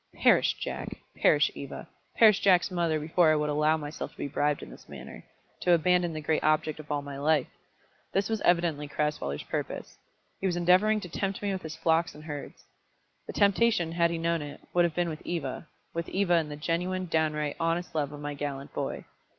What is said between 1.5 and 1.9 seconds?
Eva!